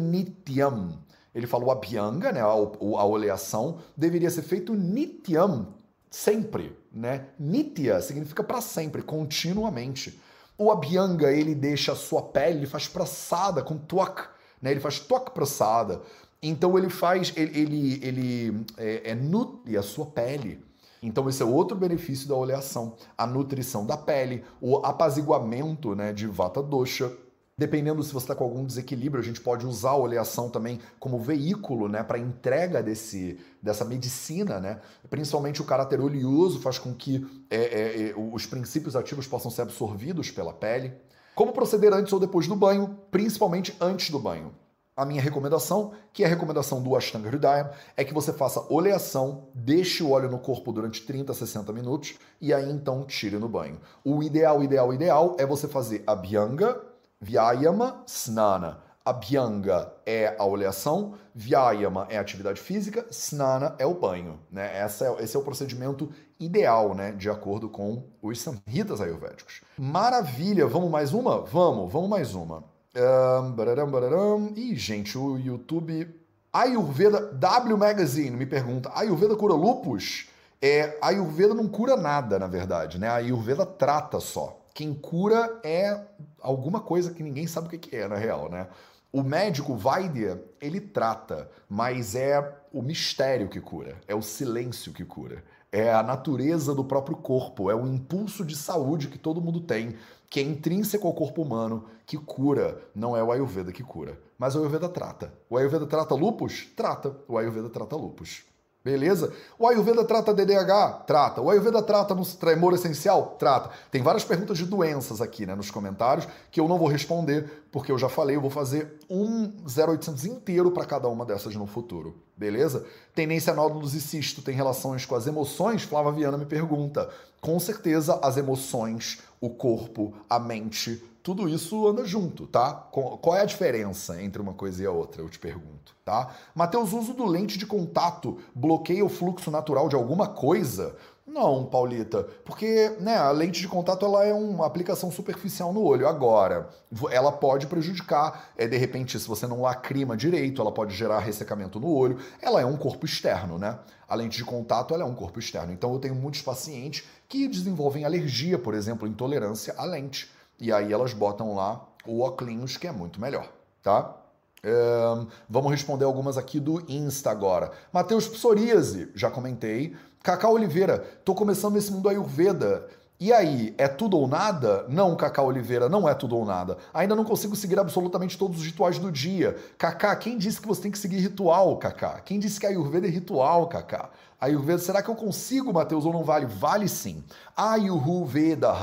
[1.34, 5.74] Ele falou a Abhyanga, né, a, a oleação, deveria ser feito nityam,
[6.10, 7.26] sempre, né?
[7.39, 10.19] Nitya significa para sempre, continuamente.
[10.56, 14.30] O Abhyanga, ele deixa a sua pele, ele faz praçada com tuak,
[14.62, 14.69] né?
[14.69, 16.02] Ele faz tuak praçada.
[16.41, 20.63] Então ele faz, ele, ele, ele é, é, nutre a sua pele.
[21.02, 26.28] Então esse é outro benefício da oleação, a nutrição da pele, o apaziguamento né, de
[26.28, 27.12] vata dosha.
[27.56, 31.20] Dependendo se você está com algum desequilíbrio, a gente pode usar a oleação também como
[31.20, 34.60] veículo né, para entrega desse, dessa medicina.
[34.60, 34.80] Né?
[35.08, 39.62] Principalmente o caráter oleoso faz com que é, é, é, os princípios ativos possam ser
[39.62, 40.94] absorvidos pela pele.
[41.36, 44.52] Como proceder antes ou depois do banho, principalmente antes do banho.
[44.96, 49.48] A minha recomendação, que é a recomendação do Ashtanga Hridaya, é que você faça oleação,
[49.54, 53.50] deixe o óleo no corpo durante 30 a 60 minutos e aí então tire no
[53.50, 53.80] banho.
[54.04, 56.92] O ideal, ideal, ideal é você fazer Abhyanga,
[57.23, 58.79] Vyayama, Snana.
[59.05, 64.39] Abhyanga é a oleação, Vyayama é a atividade física, Snana é o banho.
[64.51, 64.77] Né?
[64.77, 66.09] Essa é, esse é o procedimento
[66.39, 67.12] ideal, né?
[67.12, 69.62] de acordo com os Samhitas ayurvédicos.
[69.77, 70.67] Maravilha!
[70.67, 71.39] Vamos mais uma?
[71.41, 72.63] Vamos, vamos mais uma.
[72.95, 74.53] Um, bararam, bararam.
[74.55, 76.07] Ih, gente, o YouTube.
[76.51, 80.27] Ayurveda W Magazine me pergunta: Ayurveda cura lupus?
[80.62, 83.09] É, Ayurveda não cura nada, na verdade, né?
[83.09, 84.62] Ayurveda trata só.
[84.73, 85.99] Quem cura é
[86.41, 88.67] alguma coisa que ninguém sabe o que é, na real, né?
[89.12, 95.05] O médico Vaidya, ele trata, mas é o mistério que cura, é o silêncio que
[95.05, 99.62] cura, é a natureza do próprio corpo, é o impulso de saúde que todo mundo
[99.62, 99.95] tem
[100.33, 104.19] que é intrínseco ao corpo humano, que cura, não é o Ayurveda que cura.
[104.36, 105.31] Mas o Ayurveda trata.
[105.47, 106.65] O Ayurveda trata lupus?
[106.75, 107.15] Trata.
[107.27, 108.43] O Ayurveda trata lupus.
[108.84, 109.32] Beleza?
[109.58, 111.06] O Ayurveda trata DDH?
[111.08, 111.39] Trata.
[111.39, 113.38] O Ayurveda trata no tremor essencial?
[113.39, 113.69] Trata.
[113.89, 117.93] Tem várias perguntas de doenças aqui né, nos comentários que eu não vou responder, porque
[117.93, 122.22] eu já falei, eu vou fazer um 0800 inteiro para cada uma dessas no futuro.
[122.36, 122.86] Beleza?
[123.15, 125.84] Tendência nódulos e cisto tem relações com as emoções?
[125.84, 127.10] Flávia Viana me pergunta.
[127.39, 132.73] Com certeza, as emoções, o corpo, a mente, tudo isso anda junto, tá?
[132.91, 136.36] Qual é a diferença entre uma coisa e a outra, eu te pergunto, tá?
[136.53, 140.97] Mateus, uso do lente de contato bloqueia o fluxo natural de alguma coisa?
[141.25, 146.05] Não, Paulita, porque né, a lente de contato ela é uma aplicação superficial no olho.
[146.05, 146.69] Agora,
[147.09, 151.79] ela pode prejudicar, é, de repente, se você não lacrima direito, ela pode gerar ressecamento
[151.79, 152.19] no olho.
[152.41, 153.79] Ela é um corpo externo, né?
[154.05, 155.71] A lente de contato ela é um corpo externo.
[155.71, 160.29] Então eu tenho muitos pacientes que desenvolvem alergia, por exemplo, intolerância à lente.
[160.63, 164.15] E aí elas botam lá o óculos, que é muito melhor, tá?
[164.63, 167.69] Um, vamos responder algumas aqui do Insta agora.
[167.91, 169.93] Matheus Psoríase, já comentei.
[170.23, 172.88] Cacau Oliveira, tô começando nesse mundo Ayurveda.
[173.19, 174.86] E aí, é tudo ou nada?
[174.88, 176.78] Não, Cacá Oliveira, não é tudo ou nada.
[176.93, 179.58] Ainda não consigo seguir absolutamente todos os rituais do dia.
[179.78, 182.21] Cacá, quem disse que você tem que seguir ritual, Cacá?
[182.21, 184.10] Quem disse que a Ayurveda é ritual, Cacá?
[184.43, 186.45] Ayurveda, será que eu consigo, Mateus, ou não vale?
[186.45, 187.23] Vale sim.
[187.56, 188.73] Ayurveda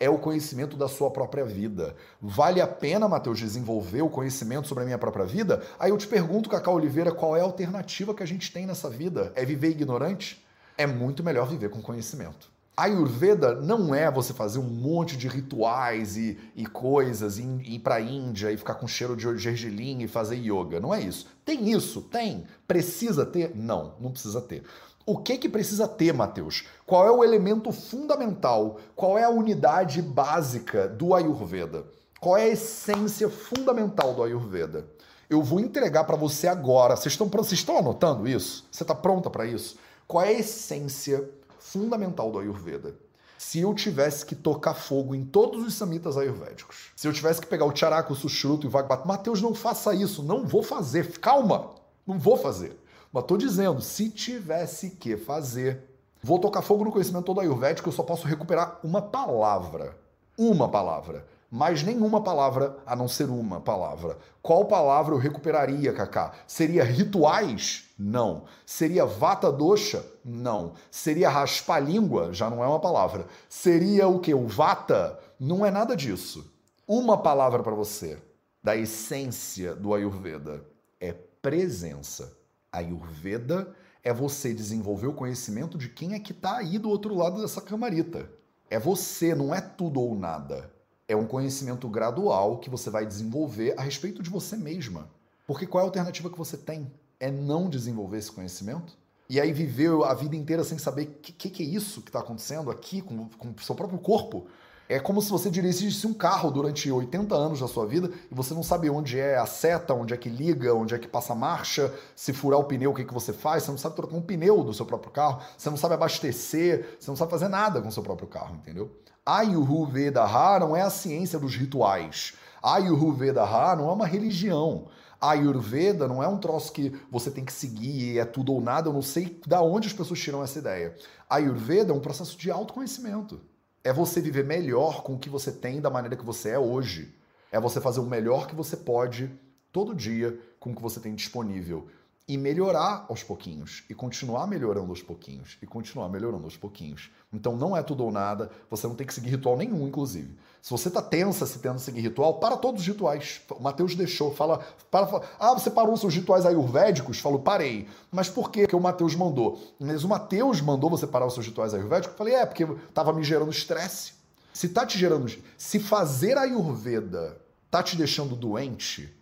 [0.00, 1.94] é o conhecimento da sua própria vida.
[2.18, 5.62] Vale a pena, Mateus, desenvolver o conhecimento sobre a minha própria vida?
[5.78, 8.88] Aí eu te pergunto, Cacá Oliveira, qual é a alternativa que a gente tem nessa
[8.88, 9.32] vida?
[9.34, 10.42] É viver ignorante?
[10.78, 12.55] É muito melhor viver com conhecimento.
[12.76, 17.94] Ayurveda não é você fazer um monte de rituais e, e coisas, e ir para
[17.94, 20.78] a Índia e ficar com cheiro de gergelim e fazer yoga.
[20.78, 21.26] Não é isso.
[21.42, 22.02] Tem isso?
[22.02, 22.44] Tem.
[22.68, 23.56] Precisa ter?
[23.56, 24.62] Não, não precisa ter.
[25.06, 26.66] O que que precisa ter, Mateus?
[26.84, 28.78] Qual é o elemento fundamental?
[28.94, 31.86] Qual é a unidade básica do Ayurveda?
[32.20, 34.86] Qual é a essência fundamental do Ayurveda?
[35.30, 36.94] Eu vou entregar para você agora.
[36.94, 37.18] Vocês
[37.52, 38.66] estão, anotando isso?
[38.70, 39.78] Você está pronta para isso?
[40.06, 41.45] Qual é a essência fundamental
[41.78, 42.94] do Ayurveda.
[43.38, 47.46] Se eu tivesse que tocar fogo em todos os samitas ayurvédicos, se eu tivesse que
[47.46, 51.18] pegar o charaka, o sushruto e o vagbat, Mateus, não faça isso, não vou fazer,
[51.18, 51.74] calma,
[52.06, 52.76] não vou fazer.
[53.12, 55.82] Mas tô dizendo, se tivesse que fazer,
[56.22, 59.96] vou tocar fogo no conhecimento todo ayurvédico, eu só posso recuperar uma palavra.
[60.38, 64.18] Uma palavra mais nenhuma palavra a não ser uma palavra.
[64.42, 66.32] Qual palavra eu recuperaria, Kaká?
[66.46, 67.85] Seria rituais?
[67.98, 68.44] Não.
[68.64, 70.04] Seria vata dosha?
[70.24, 70.74] Não.
[70.90, 72.32] Seria raspar língua?
[72.32, 73.26] Já não é uma palavra.
[73.48, 74.34] Seria o que?
[74.34, 75.18] O vata?
[75.38, 76.52] Não é nada disso.
[76.86, 78.18] Uma palavra para você
[78.62, 80.64] da essência do Ayurveda
[81.00, 82.36] é presença.
[82.70, 87.40] Ayurveda é você desenvolver o conhecimento de quem é que está aí do outro lado
[87.40, 88.30] dessa camarita.
[88.68, 90.70] É você, não é tudo ou nada
[91.08, 95.08] é um conhecimento gradual que você vai desenvolver a respeito de você mesma.
[95.46, 96.90] Porque qual é a alternativa que você tem?
[97.18, 98.96] É não desenvolver esse conhecimento?
[99.28, 102.20] E aí viver a vida inteira sem saber o que, que, é isso que está
[102.20, 104.46] acontecendo aqui com, o seu próprio corpo.
[104.88, 108.54] É como se você dirigisse um carro durante 80 anos da sua vida e você
[108.54, 111.36] não sabe onde é a seta, onde é que liga, onde é que passa a
[111.36, 114.22] marcha, se furar o pneu, o que, que você faz, você não sabe trocar um
[114.22, 117.88] pneu do seu próprio carro, você não sabe abastecer, você não sabe fazer nada com
[117.88, 118.88] o seu próprio carro, entendeu?
[119.24, 120.24] Ayurveda
[120.60, 122.34] não é a ciência dos rituais.
[122.62, 124.86] Ayurveda não é uma religião.
[125.20, 128.88] A Ayurveda não é um troço que você tem que seguir é tudo ou nada.
[128.88, 130.94] Eu não sei da onde as pessoas tiram essa ideia.
[131.28, 133.40] A Ayurveda é um processo de autoconhecimento.
[133.82, 137.14] É você viver melhor com o que você tem da maneira que você é hoje.
[137.50, 139.30] É você fazer o melhor que você pode
[139.72, 141.88] todo dia com o que você tem disponível
[142.28, 147.08] e melhorar aos pouquinhos, e continuar melhorando aos pouquinhos, e continuar melhorando aos pouquinhos.
[147.32, 150.36] Então não é tudo ou nada, você não tem que seguir ritual nenhum, inclusive.
[150.60, 153.40] Se você tá tensa se tendo seguir ritual, para todos os rituais.
[153.52, 154.58] O Mateus deixou, fala,
[154.90, 157.20] para, fala, ah, você parou os seus rituais ayurvédicos?
[157.20, 157.86] Falou, parei.
[158.10, 158.62] Mas por quê?
[158.62, 159.60] Porque o Mateus mandou.
[159.78, 162.16] Mas o Mateus mandou você parar os seus rituais ayurvédicos?
[162.16, 164.14] Falei, é, porque tava me gerando estresse.
[164.52, 169.14] Se tá te gerando, se fazer ayurveda tá te deixando doente,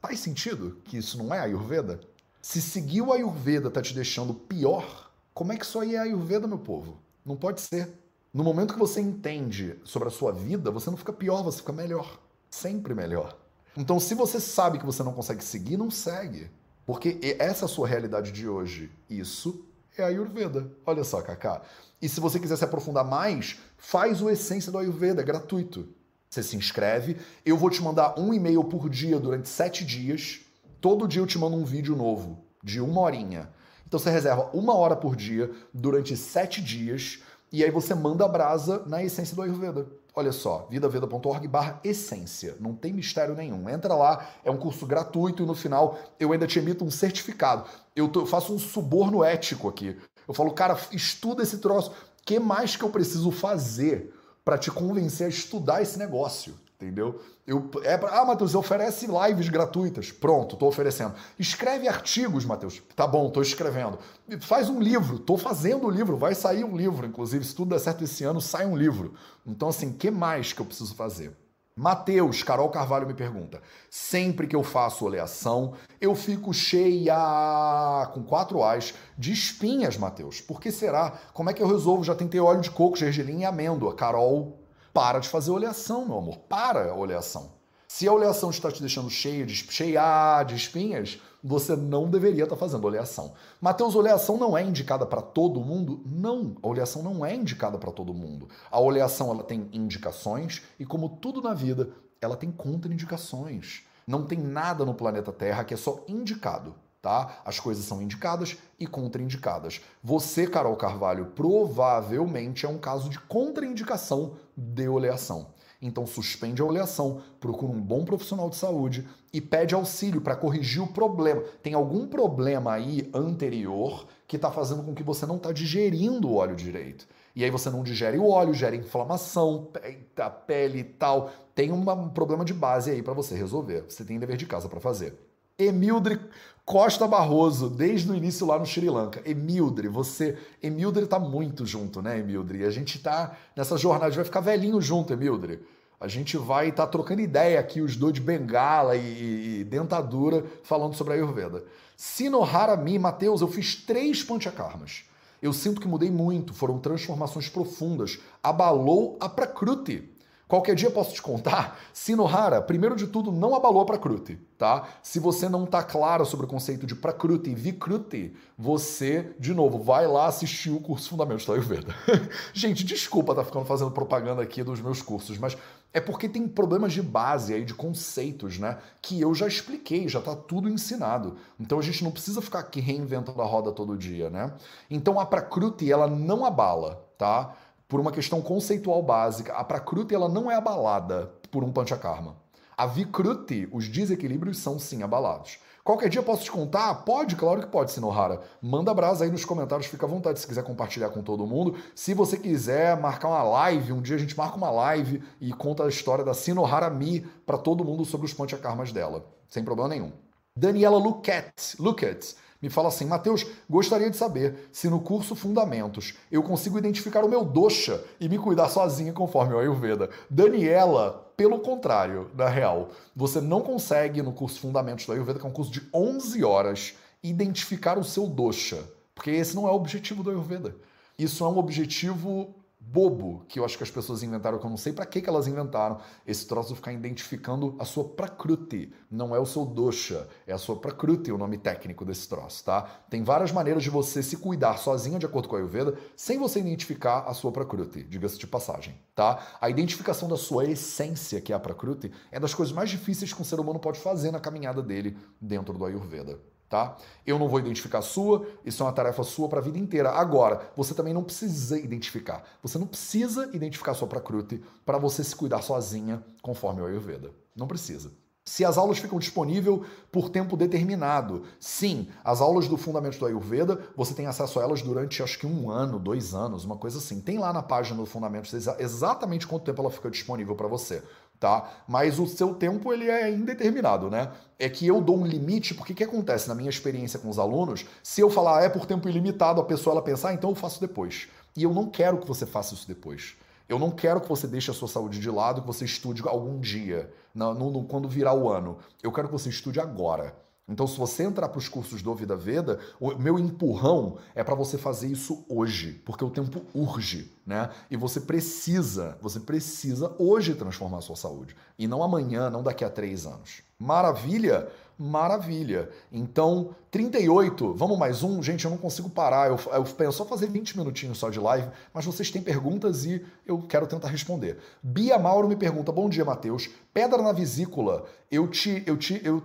[0.00, 2.11] faz sentido que isso não é ayurveda?
[2.42, 6.48] Se seguir o Ayurveda tá te deixando pior, como é que isso aí é Ayurveda,
[6.48, 6.98] meu povo?
[7.24, 7.88] Não pode ser.
[8.34, 11.72] No momento que você entende sobre a sua vida, você não fica pior, você fica
[11.72, 12.18] melhor.
[12.50, 13.38] Sempre melhor.
[13.76, 16.50] Então, se você sabe que você não consegue seguir, não segue.
[16.84, 18.90] Porque essa é a sua realidade de hoje.
[19.08, 19.64] Isso
[19.96, 20.68] é Ayurveda.
[20.84, 21.62] Olha só, Kaká.
[22.00, 25.88] E se você quiser se aprofundar mais, faz o Essência do Ayurveda, é gratuito.
[26.28, 30.40] Você se inscreve, eu vou te mandar um e-mail por dia durante sete dias
[30.82, 33.48] Todo dia eu te mando um vídeo novo, de uma horinha.
[33.86, 37.20] Então você reserva uma hora por dia, durante sete dias,
[37.52, 39.86] e aí você manda a brasa na essência do Ayurveda.
[40.12, 42.56] Olha só, vidaveda.org barra essência.
[42.58, 43.70] Não tem mistério nenhum.
[43.70, 47.64] Entra lá, é um curso gratuito e no final eu ainda te emito um certificado.
[47.94, 49.96] Eu, eu faço um suborno ético aqui.
[50.26, 51.90] Eu falo, cara, estuda esse troço.
[51.90, 51.94] O
[52.26, 54.12] que mais que eu preciso fazer
[54.44, 56.56] para te convencer a estudar esse negócio?
[56.82, 57.20] Entendeu?
[57.46, 60.10] Eu, é pra, ah, Matheus, oferece lives gratuitas.
[60.10, 61.14] Pronto, estou oferecendo.
[61.38, 62.82] Escreve artigos, Matheus.
[62.96, 63.98] Tá bom, estou escrevendo.
[64.40, 65.16] Faz um livro.
[65.16, 66.16] Estou fazendo o livro.
[66.16, 67.06] Vai sair um livro.
[67.06, 69.14] Inclusive, se tudo der certo esse ano, sai um livro.
[69.46, 71.36] Então, assim, que mais que eu preciso fazer?
[71.74, 78.62] Mateus, Carol Carvalho me pergunta: sempre que eu faço oleação, eu fico cheia com quatro
[78.62, 80.40] A's de espinhas, Mateus.
[80.40, 81.18] Por que será?
[81.32, 82.04] Como é que eu resolvo?
[82.04, 83.94] Já tentei óleo de coco, gergelim e amêndoa.
[83.94, 84.61] Carol
[84.92, 86.38] para de fazer oleação, meu amor.
[86.48, 87.52] Para a oleação.
[87.88, 92.56] Se a oleação está te deixando cheio de, cheia de espinhas, você não deveria estar
[92.56, 93.34] fazendo oleação.
[93.60, 96.02] Mateus, oleação não é indicada para todo mundo?
[96.06, 98.48] Não, a oleação não é indicada para todo mundo.
[98.70, 103.82] A oleação ela tem indicações e como tudo na vida, ela tem contraindicações.
[104.06, 107.42] Não tem nada no planeta Terra que é só indicado tá?
[107.44, 109.80] As coisas são indicadas e contraindicadas.
[110.02, 115.48] Você, Carol Carvalho, provavelmente é um caso de contraindicação de oleação.
[115.84, 120.80] Então suspende a oleação, procura um bom profissional de saúde e pede auxílio para corrigir
[120.80, 121.42] o problema.
[121.60, 126.36] Tem algum problema aí anterior que está fazendo com que você não está digerindo o
[126.36, 127.08] óleo direito.
[127.34, 129.70] E aí você não digere o óleo, gera inflamação,
[130.16, 131.32] a pele e tal.
[131.52, 133.84] Tem um problema de base aí para você resolver.
[133.88, 135.31] Você tem dever de casa para fazer.
[135.66, 136.20] Emildre
[136.64, 139.20] Costa Barroso, desde o início lá no Sri Lanka.
[139.28, 140.38] Emildre, você.
[140.62, 142.64] Emildre tá muito junto, né, Emildre?
[142.64, 145.60] A gente tá nessa jornada, a gente vai ficar velhinho junto, Emildre.
[146.00, 150.44] A gente vai estar tá trocando ideia aqui, os dois de bengala e, e, dentadura,
[150.62, 151.64] falando sobre a Ayurveda.
[151.96, 155.04] Sinohara Mi, Matheus, eu fiz três panchakarmas.
[155.40, 158.18] Eu sinto que mudei muito, foram transformações profundas.
[158.42, 160.11] Abalou a Prakruti.
[160.52, 161.78] Qualquer dia posso te contar.
[161.94, 164.86] Sinohara, primeiro de tudo, não abalou a Prakruti, tá?
[165.02, 169.82] Se você não tá claro sobre o conceito de Prakruti e Vikruti, você, de novo,
[169.82, 171.94] vai lá assistir o curso Fundamentos da Ayurveda.
[172.52, 175.56] Gente, desculpa tá ficando fazendo propaganda aqui dos meus cursos, mas
[175.90, 178.76] é porque tem problemas de base aí, de conceitos, né?
[179.00, 181.36] Que eu já expliquei, já tá tudo ensinado.
[181.58, 184.52] Então a gente não precisa ficar aqui reinventando a roda todo dia, né?
[184.90, 187.54] Então a Prakruti, ela não abala, tá?
[187.92, 189.52] Por uma questão conceitual básica.
[189.52, 192.36] A Prakruti ela não é abalada por um Panchakarma.
[192.74, 195.58] A Vikruti, os desequilíbrios são sim abalados.
[195.84, 196.94] Qualquer dia posso te contar?
[197.04, 198.40] Pode, claro que pode, Sinohara.
[198.62, 201.76] Manda brasa aí nos comentários, fica à vontade se quiser compartilhar com todo mundo.
[201.94, 205.84] Se você quiser marcar uma live, um dia a gente marca uma live e conta
[205.84, 210.12] a história da Sinohara Mi para todo mundo sobre os panchakarmas dela, sem problema nenhum.
[210.56, 216.42] Daniela Luquet, Luquet me fala assim: Mateus, gostaria de saber se no curso Fundamentos eu
[216.42, 220.08] consigo identificar o meu dosha e me cuidar sozinha conforme o Ayurveda.
[220.30, 225.48] Daniela, pelo contrário, na real, você não consegue no curso Fundamentos do Ayurveda, que é
[225.48, 228.82] um curso de 11 horas, identificar o seu dosha,
[229.14, 230.74] porque esse não é o objetivo do Ayurveda.
[231.18, 232.54] Isso é um objetivo
[232.84, 235.28] bobo que eu acho que as pessoas inventaram, que eu não sei para que, que
[235.28, 238.92] elas inventaram, esse troço ficar identificando a sua prakruti.
[239.10, 242.82] Não é o seu dosha, é a sua prakruti o nome técnico desse troço, tá?
[243.08, 246.60] Tem várias maneiras de você se cuidar sozinho, de acordo com a Ayurveda, sem você
[246.60, 249.42] identificar a sua prakruti, diga-se de passagem, tá?
[249.60, 253.40] A identificação da sua essência, que é a prakruti, é das coisas mais difíceis que
[253.40, 256.96] um ser humano pode fazer na caminhada dele dentro do Ayurveda tá?
[257.26, 260.10] Eu não vou identificar a sua, isso é uma tarefa sua para a vida inteira.
[260.10, 262.42] Agora, você também não precisa identificar.
[262.62, 267.30] Você não precisa identificar a sua Prakriti para você se cuidar sozinha, conforme o Ayurveda.
[267.54, 268.10] Não precisa.
[268.42, 271.44] Se as aulas ficam disponíveis por tempo determinado.
[271.60, 275.46] Sim, as aulas do Fundamentos do Ayurveda, você tem acesso a elas durante acho que
[275.46, 277.20] um ano, dois anos, uma coisa assim.
[277.20, 281.02] Tem lá na página do Fundamentos exatamente quanto tempo ela fica disponível para você
[281.42, 281.68] tá?
[281.88, 284.30] Mas o seu tempo ele é indeterminado, né?
[284.60, 287.36] É que eu dou um limite, porque o que acontece na minha experiência com os
[287.36, 290.50] alunos, se eu falar ah, é por tempo ilimitado, a pessoa ela pensar, ah, então
[290.50, 291.26] eu faço depois.
[291.56, 293.34] E eu não quero que você faça isso depois.
[293.68, 296.60] Eu não quero que você deixe a sua saúde de lado, que você estude algum
[296.60, 298.78] dia, no, no, quando virar o ano.
[299.02, 300.36] Eu quero que você estude agora.
[300.68, 304.54] Então, se você entrar para os cursos do Vida Veda, o meu empurrão é para
[304.54, 307.68] você fazer isso hoje, porque o tempo urge, né?
[307.90, 312.84] E você precisa, você precisa hoje transformar a sua saúde e não amanhã, não daqui
[312.84, 313.62] a três anos.
[313.76, 314.68] Maravilha?
[314.96, 315.90] Maravilha.
[316.12, 318.40] Então, 38, vamos mais um?
[318.40, 319.48] Gente, eu não consigo parar.
[319.48, 323.24] Eu, eu penso só fazer 20 minutinhos só de live, mas vocês têm perguntas e
[323.44, 324.58] eu quero tentar responder.
[324.80, 326.70] Bia Mauro me pergunta: Bom dia, Matheus.
[326.94, 328.84] Pedra na vesícula, eu te.
[328.86, 329.42] Eu te eu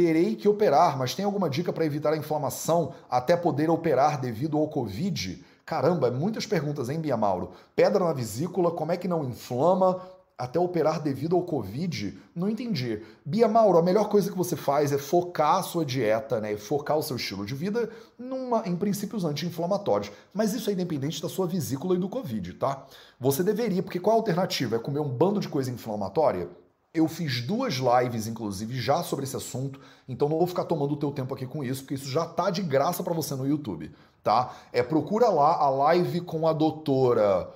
[0.00, 4.56] terei que operar, mas tem alguma dica para evitar a inflamação até poder operar devido
[4.56, 5.44] ao Covid?
[5.66, 7.50] Caramba, muitas perguntas, hein, Bia Mauro?
[7.76, 10.00] Pedra na vesícula, como é que não inflama?
[10.38, 12.18] Até operar devido ao Covid?
[12.34, 13.02] Não entendi.
[13.26, 16.56] Bia Mauro, a melhor coisa que você faz é focar a sua dieta, né?
[16.56, 20.10] Focar o seu estilo de vida numa, em princípios anti-inflamatórios.
[20.32, 22.86] Mas isso é independente da sua vesícula e do Covid, tá?
[23.20, 24.76] Você deveria, porque qual a alternativa?
[24.76, 26.48] É comer um bando de coisa inflamatória?
[26.92, 30.96] Eu fiz duas lives, inclusive, já sobre esse assunto, então não vou ficar tomando o
[30.96, 33.92] teu tempo aqui com isso, porque isso já tá de graça para você no YouTube,
[34.24, 34.52] tá?
[34.72, 37.48] É, procura lá a live com a doutora...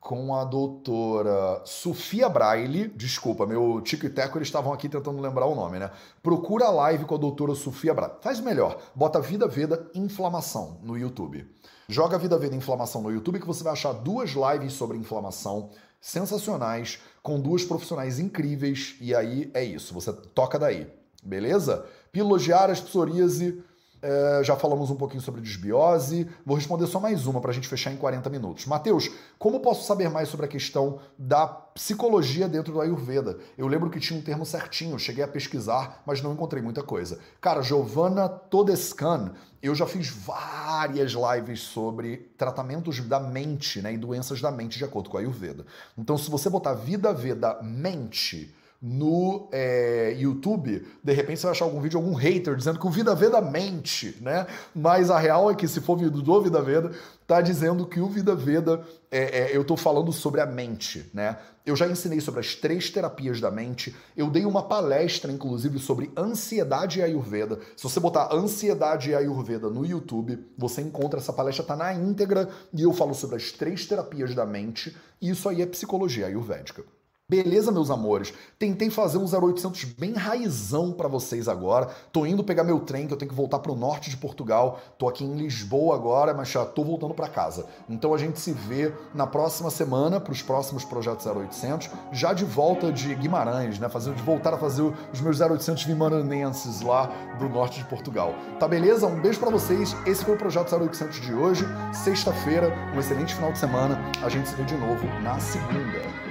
[0.00, 5.44] Com a doutora Sofia Braille, desculpa, meu tico e teco, eles estavam aqui tentando lembrar
[5.44, 5.90] o nome, né?
[6.22, 8.14] Procura a live com a doutora Sofia Braille.
[8.22, 11.46] Faz melhor, bota Vida Veda Inflamação no YouTube.
[11.88, 15.70] Joga Vida Veda Inflamação no YouTube que você vai achar duas lives sobre inflamação
[16.00, 20.86] sensacionais, com duas profissionais incríveis, e aí é isso, você toca daí,
[21.22, 21.84] beleza?
[22.10, 23.62] Pílulas diárias, psoríase,
[24.00, 26.28] é, já falamos um pouquinho sobre desbiose.
[26.44, 28.66] Vou responder só mais uma para a gente fechar em 40 minutos.
[28.66, 33.38] Mateus, como posso saber mais sobre a questão da psicologia dentro do Ayurveda?
[33.56, 37.18] Eu lembro que tinha um termo certinho, cheguei a pesquisar, mas não encontrei muita coisa.
[37.40, 44.40] Cara, Giovanna Todescan, eu já fiz várias lives sobre tratamentos da mente né, e doenças
[44.40, 45.66] da mente de acordo com a Ayurveda.
[45.96, 51.64] Então, se você botar Vida Veda Mente no é, YouTube, de repente você vai achar
[51.64, 54.46] algum vídeo, algum hater dizendo que o Vida Veda mente, né?
[54.72, 56.92] Mas a real é que se for vídeo do Vida Veda,
[57.26, 61.36] tá dizendo que o Vida Veda, é, é, eu tô falando sobre a mente, né?
[61.66, 66.10] Eu já ensinei sobre as três terapias da mente, eu dei uma palestra, inclusive, sobre
[66.16, 67.58] ansiedade e Ayurveda.
[67.76, 72.48] Se você botar ansiedade e Ayurveda no YouTube, você encontra essa palestra, tá na íntegra,
[72.72, 76.84] e eu falo sobre as três terapias da mente, e isso aí é psicologia ayurvédica.
[77.30, 78.32] Beleza, meus amores?
[78.58, 81.90] Tentei fazer um 0800 bem raizão para vocês agora.
[82.10, 84.80] Tô indo pegar meu trem, que eu tenho que voltar para o norte de Portugal.
[84.96, 87.66] Tô aqui em Lisboa agora, mas já tô voltando para casa.
[87.86, 92.46] Então a gente se vê na próxima semana para os próximos projetos 0800, já de
[92.46, 93.90] volta de Guimarães, né?
[93.90, 98.34] Fazer, de voltar a fazer os meus 0800 guimaranenses lá do norte de Portugal.
[98.58, 99.06] Tá beleza?
[99.06, 99.94] Um beijo para vocês.
[100.06, 102.72] Esse foi o projeto 0800 de hoje, sexta-feira.
[102.96, 104.00] Um excelente final de semana.
[104.22, 106.27] A gente se vê de novo na segunda.